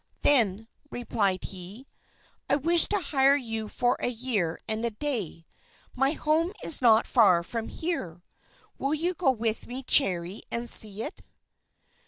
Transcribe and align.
"Then," 0.23 0.67
replied 0.89 1.43
he, 1.43 1.85
"I 2.49 2.55
wish 2.55 2.87
to 2.87 2.99
hire 2.99 3.35
you 3.35 3.67
for 3.67 3.97
a 3.99 4.07
year 4.07 4.59
and 4.67 4.83
a 4.83 4.89
day. 4.89 5.45
My 5.93 6.13
home 6.13 6.53
is 6.63 6.81
not 6.81 7.05
far 7.05 7.43
from 7.43 7.67
here. 7.67 8.23
Will 8.79 8.95
you 8.95 9.13
go 9.13 9.29
with 9.29 9.67
me, 9.67 9.83
Cherry, 9.83 10.41
and 10.49 10.67
see 10.67 11.03
it?" 11.03 11.21